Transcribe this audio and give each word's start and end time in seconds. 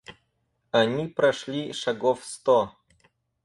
Они 0.71 1.09
прошли 1.09 1.73
шагов 1.73 2.25
сто. 2.25 2.71